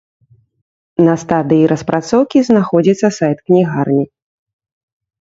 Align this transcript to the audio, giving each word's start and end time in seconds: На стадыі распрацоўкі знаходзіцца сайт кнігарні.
На 1.07 1.15
стадыі 1.25 1.69
распрацоўкі 1.73 2.45
знаходзіцца 2.49 3.15
сайт 3.21 3.37
кнігарні. 3.47 4.05